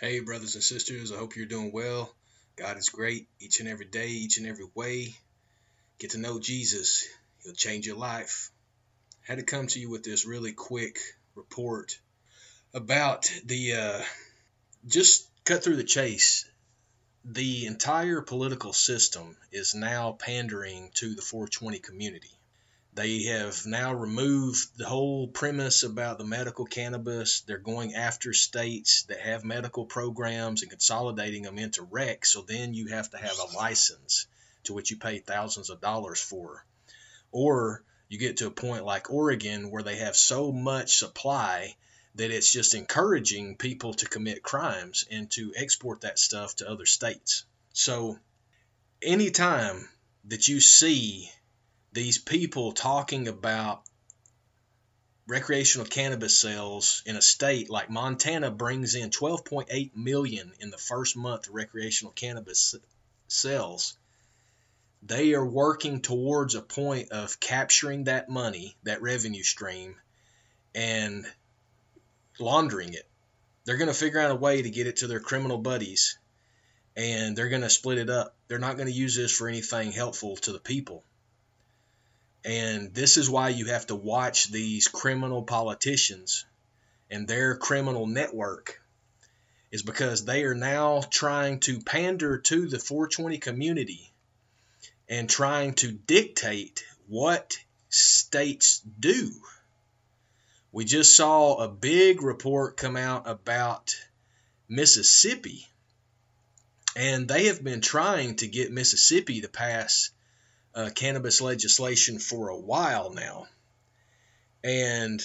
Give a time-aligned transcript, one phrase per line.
[0.00, 2.14] Hey, brothers and sisters, I hope you're doing well.
[2.54, 5.16] God is great each and every day, each and every way.
[5.98, 7.04] Get to know Jesus,
[7.42, 8.52] He'll change your life.
[9.24, 11.00] I had to come to you with this really quick
[11.34, 11.98] report
[12.72, 14.02] about the, uh,
[14.86, 16.48] just cut through the chase.
[17.24, 22.37] The entire political system is now pandering to the 420 community.
[22.98, 27.42] They have now removed the whole premise about the medical cannabis.
[27.42, 32.26] They're going after states that have medical programs and consolidating them into rec.
[32.26, 34.26] So then you have to have a license
[34.64, 36.66] to which you pay thousands of dollars for.
[37.30, 41.76] Or you get to a point like Oregon where they have so much supply
[42.16, 46.84] that it's just encouraging people to commit crimes and to export that stuff to other
[46.84, 47.44] states.
[47.72, 48.18] So
[49.00, 49.88] anytime
[50.24, 51.30] that you see
[51.92, 53.82] these people talking about
[55.26, 61.16] recreational cannabis sales in a state like Montana brings in 12.8 million in the first
[61.16, 62.74] month of recreational cannabis
[63.28, 63.96] sales.
[65.02, 69.96] They are working towards a point of capturing that money, that revenue stream,
[70.74, 71.24] and
[72.38, 73.08] laundering it.
[73.64, 76.18] They're going to figure out a way to get it to their criminal buddies
[76.98, 78.34] and they're going to split it up.
[78.48, 81.04] They're not going to use this for anything helpful to the people.
[82.44, 86.46] And this is why you have to watch these criminal politicians
[87.10, 88.80] and their criminal network
[89.70, 94.12] is because they are now trying to pander to the 420 community
[95.08, 99.30] and trying to dictate what states do.
[100.72, 103.94] We just saw a big report come out about
[104.68, 105.66] Mississippi,
[106.94, 110.10] and they have been trying to get Mississippi to pass
[110.74, 113.46] uh, cannabis legislation for a while now.
[114.62, 115.22] And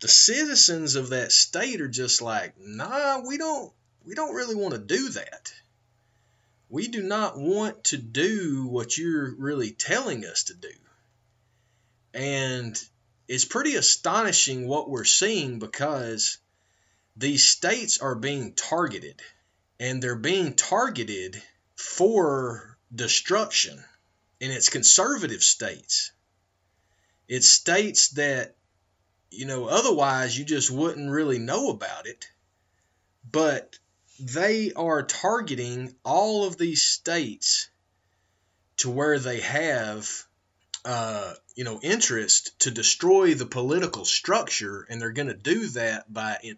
[0.00, 3.72] the citizens of that state are just like, nah, we don't
[4.04, 5.52] we don't really want to do that.
[6.68, 10.72] We do not want to do what you're really telling us to do.
[12.14, 12.76] And
[13.28, 16.38] it's pretty astonishing what we're seeing because
[17.16, 19.20] these states are being targeted
[19.78, 21.40] and they're being targeted
[21.76, 23.82] for destruction
[24.42, 26.10] and it's conservative states.
[27.28, 28.56] It's states that,
[29.30, 32.28] you know, otherwise you just wouldn't really know about it.
[33.30, 33.78] But
[34.18, 37.68] they are targeting all of these states
[38.78, 40.10] to where they have,
[40.84, 46.12] uh, you know, interest to destroy the political structure, and they're going to do that
[46.12, 46.56] by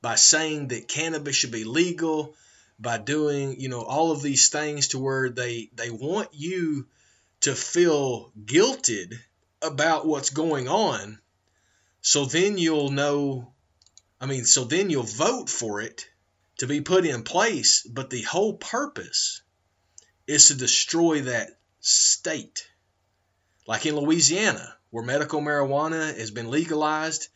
[0.00, 2.34] by saying that cannabis should be legal,
[2.80, 6.86] by doing you know all of these things to where they they want you
[7.40, 9.14] to feel guilted
[9.62, 11.18] about what's going on.
[12.00, 13.52] So then you'll know
[14.20, 16.08] i mean so then you'll vote for it
[16.58, 19.42] to be put in place but the whole purpose
[20.26, 22.66] is to destroy that state.
[23.66, 27.28] Like in louisiana where medical marijuana has been legalized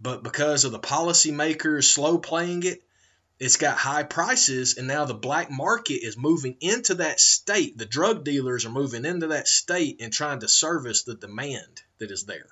[0.00, 2.82] but because of the policymakers slow playing it
[3.38, 7.78] it's got high prices and now the black market is moving into that state.
[7.78, 12.10] The drug dealers are moving into that state and trying to service the demand that
[12.10, 12.48] is there.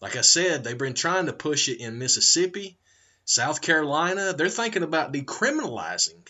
[0.00, 2.78] Like i said they've been trying to push it in mississippi
[3.24, 4.32] south carolina.
[4.32, 6.26] They're thinking about decriminalizing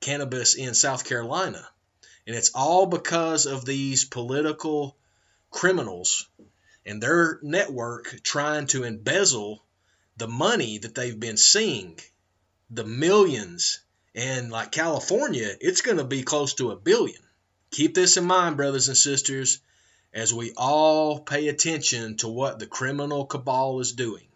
[0.00, 1.66] cannabis in south carolina.
[2.26, 4.96] And it's all because of these political
[5.50, 6.28] criminals
[6.86, 9.64] and their network trying to embezzle
[10.16, 11.98] the money that they've been seeing
[12.70, 13.80] the millions.
[14.14, 17.20] And like California, it's going to be close to a billion.
[17.70, 19.60] Keep this in mind, brothers and sisters,
[20.12, 24.26] as we all pay attention to what the criminal cabal is doing.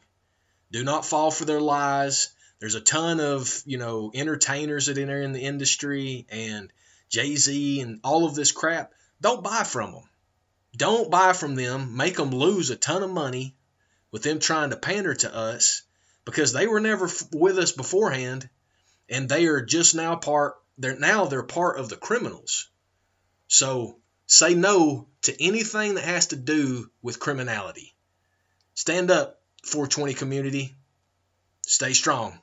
[0.72, 2.31] Do not fall for their lies.
[2.59, 6.72] There's a ton of, you know, entertainers that are in the industry and
[7.09, 8.93] Jay-Z and all of this crap.
[9.21, 10.03] Don't buy from them.
[10.77, 11.97] Don't buy from them.
[11.97, 13.55] Make them lose a ton of money
[14.10, 15.83] with them trying to pander to us
[16.28, 18.50] because they were never with us beforehand
[19.09, 22.69] and they are just now part they're now they're part of the criminals.
[23.47, 23.97] So
[24.27, 27.95] say no to anything that has to do with criminality.
[28.75, 30.77] Stand up 420 community.
[31.63, 32.39] Stay strong.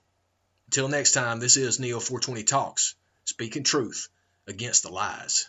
[0.65, 2.95] Until next time this is neo 420 talks
[3.25, 4.09] speaking truth
[4.47, 5.47] against the lies